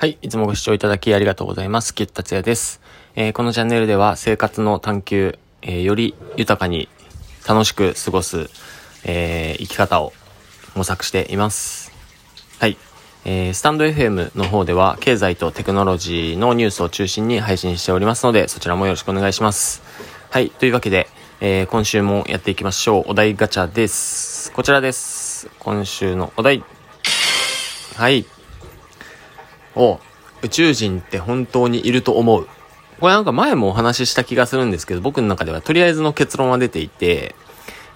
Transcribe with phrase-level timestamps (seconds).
[0.00, 0.16] はい。
[0.22, 1.92] いつもご視聴いただきありがとうございます。
[1.92, 2.80] キュッ達也です。
[3.16, 6.88] えー、このチャンネルでは生活の探求、えー、より豊かに
[7.48, 8.48] 楽しく過ごす、
[9.04, 10.12] えー、生き方を
[10.76, 11.90] 模索しています。
[12.60, 12.76] はい。
[13.24, 19.82] えー、スタンド FM の方では経済とテクノロジーのニュースを中心に配信しておりますので、そちらもよろしくお願いします。
[20.30, 20.50] はい。
[20.50, 21.08] というわけで、
[21.40, 23.04] え、今週もやっていきましょう。
[23.08, 24.52] お題ガチャです。
[24.52, 25.50] こちらです。
[25.58, 26.62] 今週のお題。
[27.96, 28.37] はい。
[29.78, 30.00] お
[30.42, 32.46] 宇宙人って本当にいると思う。
[33.00, 37.34] これなんか前もお話しした気がするんですけど、僕の中ではとりあえずの結論は出ていて、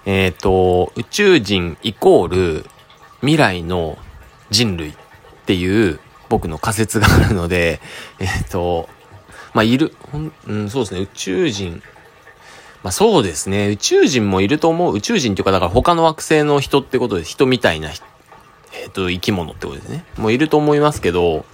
[0.05, 2.67] えっ、ー、と、宇宙人イコール
[3.21, 3.99] 未来の
[4.51, 4.95] 人類っ
[5.47, 7.81] ていう僕の仮説があるので、
[8.19, 8.89] えっ、ー、と、
[9.55, 11.83] まあ、いる、ほん、うん、そうですね、宇宙人、
[12.83, 20.05] まあ、そうですね、宇宙人もいると思う、宇宙人っていうか、だから他の惑星の人ってことで、人みたいな、えっ、ー、と、生き物ってことですね。
[20.17, 21.45] もういると思いますけど、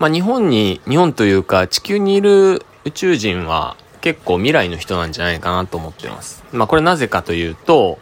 [0.00, 6.42] まあ、日本に、日本というか地球にいる宇宙人は結構未来の人なんじゃないかなと思ってます。
[6.52, 7.98] まあ、これなぜかというと、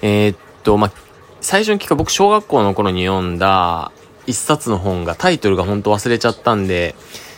[0.00, 0.92] えー、っと、まあ、
[1.40, 3.90] 最初に聞く僕小学校の頃に読んだ
[4.26, 6.94] 一冊の本がタイトルが本当忘れちゃったんで、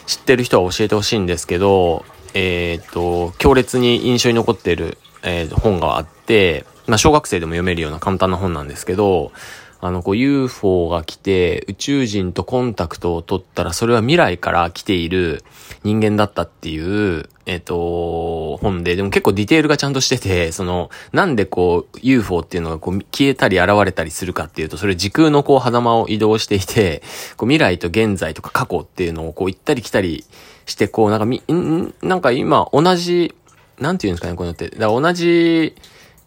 [0.06, 9.32] 知ってる人は教えてほしいんですけど、えー、っと、強烈に印象に残っている、えー、本があって、まあ、小学生でも読めるような簡単な本なんですけど、
[9.80, 15.44] あの、こう UFO が来て宇宙人とコンタクトを取ったらそれは未来から来ている
[15.84, 27.02] 人間だったっていう、えっ、と、本で、でも結構ディテールがちゃんとしてて、その、なんでこう UFO っていうのがこう消えたり現れたりするかっていうと、それ時空のこう狭間を移動していて、
[27.36, 30.24] こう未来と現在とか過去っていうのをこう行ったり来たり
[30.64, 33.34] して、こうなんかみ、んなんか今同じ、
[33.78, 34.70] なんていうんですかね、こういうのって。
[34.70, 35.76] だから同じ、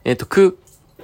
[0.06, 0.54] えっ、と、空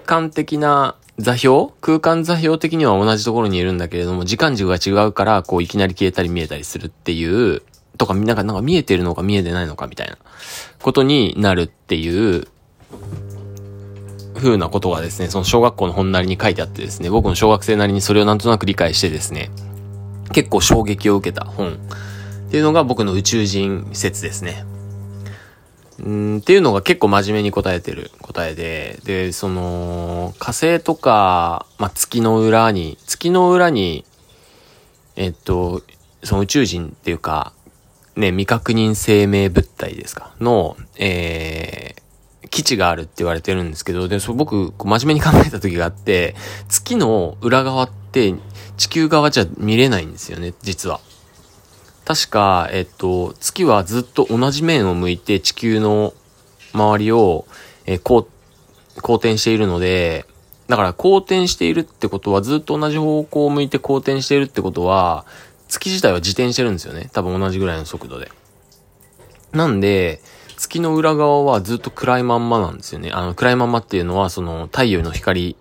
[0.06, 1.70] 間的な座標？
[1.82, 7.62] 空間座標的には同じところにいるんだけれども、時間軸が違うから、こういきなり消えたり見えたりするっていう、
[7.98, 10.18] とか、なんか、なんか見えてるのか見えてないのかみたいな
[10.82, 12.48] ことになるっていう、
[14.36, 19.50] 風なことがですね、その小学校の本なりに書いてあってですね、僕の小学生なりにそれをなんとなく理解してですね、
[20.34, 21.74] 結構衝撃を受けた本
[22.48, 24.66] っていうのが僕の宇宙人説ですね。
[25.98, 34.04] うんっていうのが結構真面目に答えてる答えで、で、その、火星とか、まあ、月の裏に、月の裏に、
[35.16, 35.84] えっと、
[36.24, 37.54] その宇宙人っていうか、
[38.18, 40.34] ね、未確認生命物体ですか？
[40.42, 46.36] の、えー、基地があるって言われてるんですけど、で、そ僕、真面目に考えた時があって、
[46.68, 48.34] 月の裏側って
[48.78, 51.00] 地球側じゃ見れないんですよね、実は。
[52.06, 56.14] 確か、えっと、月はずっと同じ面を向いて地球の
[56.74, 57.46] 周りを、
[57.86, 58.28] えー、こ
[58.98, 60.26] う、公転しているので、
[60.68, 65.26] だから公転しているってことはずっと同じ方向を向いて公転しているってことは、
[65.68, 67.10] 月自体は自転してるんですよね。
[67.12, 68.32] 多分同じぐらいの速度で。
[69.52, 70.22] なんで、
[70.58, 73.12] 月の裏側はずっと暗いまんまなんですよね。
[73.12, 75.56] あの、暗いまんまっていうのは、その、太陽の光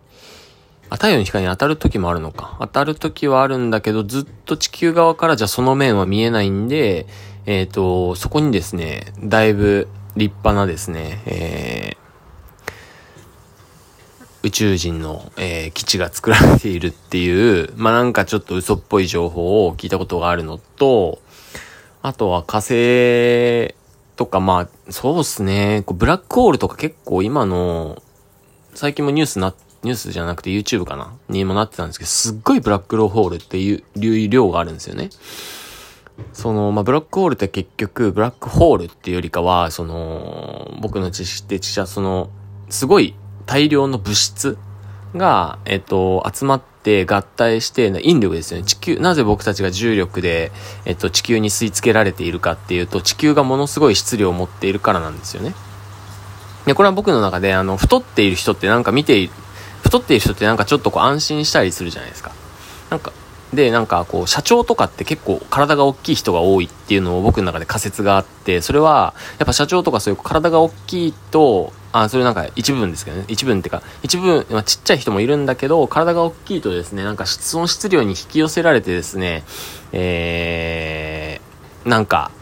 [0.90, 2.56] あ、太陽の光に当たる時もあるのか。
[2.60, 7.06] 当たる時はあるんだけど、ずっと地球側からじゃその面は見えないんで、
[7.46, 21.20] えっ、ー、と、そこにですね、だいぶ立派なですね、えー、宇宙人の、えー、基地が作られているっていう、まあ、なんかちょっと嘘っぽい情報を聞いたことがあるのと、
[22.02, 23.74] あとは火星
[24.16, 28.02] とか、まあ、そうっすね、こうブラックホールとか結構今の、
[28.74, 31.12] 最近もニュースになっニュースじゃなくて YouTube かな？
[31.28, 35.10] にもなってたんですけど、すっごいブラックローホールっていう量があるんですよね。
[36.32, 42.30] その、まあ、ブラックホールって結局、ブラックホールっていうよりかは、その、僕の知識的は、その、
[42.70, 44.56] すごい大量の物質
[45.16, 48.64] が、えっと、集まって合体して、引力ですよね。
[48.64, 50.52] 地球、なぜ僕たちが重力で、
[50.84, 55.52] えっと、地球に吸い付けられているかっていうと、地球がものすごい質量を持っているからなんですよね。
[56.64, 59.28] で、これは僕の中で、あの、太っている人ってなんか見て
[59.84, 62.32] 太っている人ってなんかちょっとこう安心したりするじゃないですか。
[62.90, 63.12] なんか、
[63.52, 73.24] で、なんかこう、社長とかって結構体が大きい人が多いっていうのを僕の中で仮説があって、それは、やっぱ社長とかそういう体が大きいと、あ、それなんか一部分ですけどね。
[73.28, 79.44] 一部分ってか、一部分、まあ、ちっちゃい人もいるんだけど、体が大きいとですね、なんか質問質量に引き寄せられてですね、
[79.92, 82.32] えー、なんか、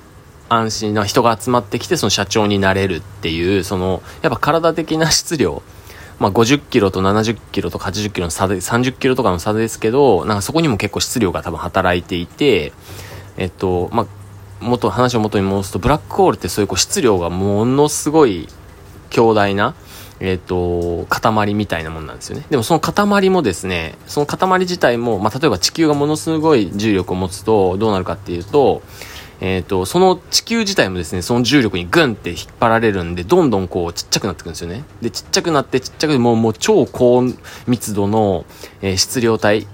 [0.48, 5.62] 安心な人が集まってきて、その社長になれるっていう、その、やっぱ体的な質量、
[6.22, 12.72] まあ、50キロと70キロとか80キロの差で、30キロとかの差ですけど、なんかそこにも結構質量が多分働いていて、
[13.36, 14.06] えっと、まあ、
[14.60, 18.46] 元、話を元に戻すと、ブラックホールってそういうこう質量がものすごい
[19.10, 19.74] 強大な、
[20.20, 22.46] えっ、と、塊みたいなもんなんですよね。
[22.50, 28.82] でもその塊もですね、その塊自体も、まあ、例えば地球がものすごい重力を持つと、どうなるかっていうと、
[29.44, 34.84] えっ、と、その地球自体もですね、その重力にグンって引っ張られるんで、どんどんこうちっちゃくなってくるんですよね。
[35.02, 37.24] で、ちっちゃくなってちっちゃくもう、もう超高
[37.66, 38.44] 密度の、
[38.82, 39.68] えー、質量体、ちっ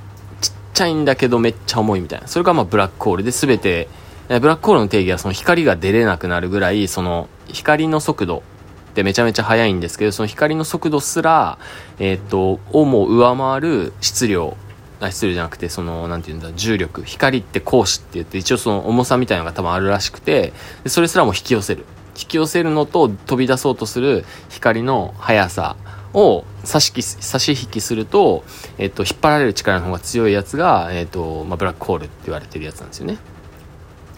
[0.73, 2.29] ちゃいんだけどめっちゃ重いみたいな。
[2.29, 3.89] それがまあブラックホールで全て、
[4.29, 11.59] ブラックホールの定義はその光が出れなくなるぐらい、その光の速度ってめちゃめちゃ速いんですけど、その光の速度すら、
[11.99, 14.57] えっ、と、をも上回る質量、
[15.01, 17.03] あ質量じゃなくて、その、なんていうんだ、重力。
[17.05, 20.53] 光って光子って言って、一応その重さみたいなのが多分あるらしくて、
[20.83, 21.85] でそれすらも引き寄せる。
[22.19, 25.77] 引き寄せるのと飛び出そうとする光の速さ
[26.15, 28.45] を差し差し引きすると、
[28.77, 33.19] えっと、引っ張られる力の方が強いやつが、えっと、まあ、ブラックホールって言われてるやつなんですよね。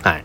[0.02, 0.24] はい。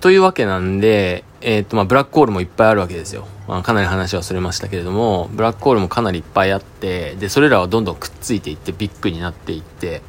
[0.00, 3.26] というわけなんで、えっ、と、まあ、ブラックホールもいっぱいあるわけですよ。
[3.46, 10.02] まあ、かなり話はそれましたけれども、ブラックホールもかなりいっぱいあって、で、それらはどんどんくっついていって、ビッグになっていって、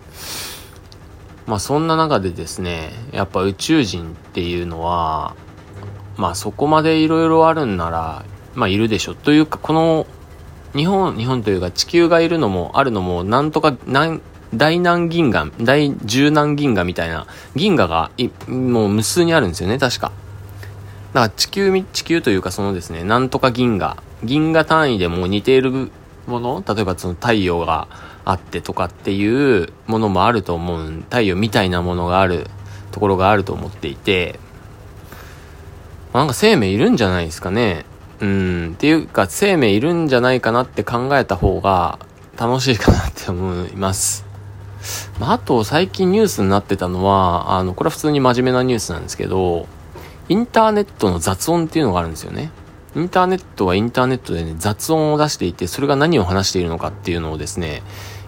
[1.45, 5.35] まあ、そんな中でですね、やっぱ宇宙人っていうのは、
[6.17, 8.25] まあ、そこまでいろいろあるんなら、
[8.55, 9.13] まあ、いるでしょ。
[9.13, 10.07] というか、この、
[10.75, 14.21] 日本、日本というか地球がいるのも、あるのも、なんとか、なん、
[14.53, 20.11] 大南銀河、大十南銀河みたいな銀河がいもう無数にあるんですよね、確か。
[21.13, 25.91] だか地球、地球というかそのですね、なんとか銀河、銀河単位でも似ている
[26.27, 27.87] もの、例えばその太陽が
[28.25, 32.47] あってとかっていうものもあると思う、太陽みたいなものがある
[32.91, 34.39] ところがあると思っていて、
[36.13, 37.85] なんか生命いるんじゃないですかね。
[38.19, 41.99] うん、っていうか生命いるんじゃないかなって考えた方が
[42.37, 44.25] 楽しいかなって思います。
[45.19, 49.67] まあ、あと最近ニュースになってたのは、あの、これは普通に真面目なニュースなんですけど、
[50.29, 52.51] インターネットの雑音っていうのがあるんですよね。
[52.95, 57.81] インターネットはインターネットでね、雑音を出していて、それが何を話しているのかっていうのをですね、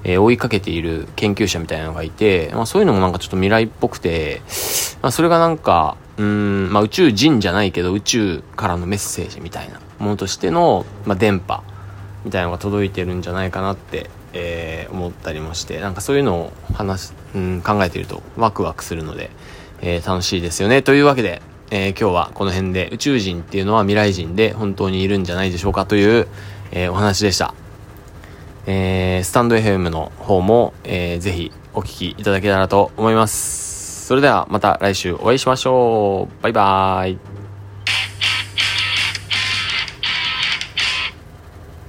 [0.03, 4.41] えー、追いかけている研究者みたいなのがいて、まあそういうのもなんかちょっと未来っぽくて、
[5.01, 11.63] まあそれがなんか、うん、まあ宇宙人じゃないけど宇宙からのメッセージみたいなものとしての、まあ電波
[12.25, 19.29] みたいなのが届いてるんじゃないかなって、えー、思ったりもして、なんかそういうのを話うん、考えているとワクワクするので、
[19.81, 20.81] えー、楽しいですよね。
[20.81, 26.27] というわけで、えー、今日はこの辺で宇宙人っていうのは未来人で本当にいるんじゃないでしょうかという、
[26.71, 27.55] えー、お話でした。
[28.67, 34.05] えー、スタンド FM の方も、えー、ぜひお聴きいただけたらと思います。
[34.05, 36.43] それではまた来週お会いしましょう。
[36.43, 37.30] バイバーイ。